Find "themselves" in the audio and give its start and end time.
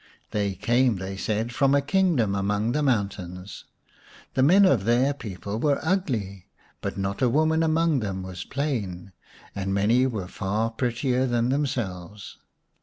11.49-12.39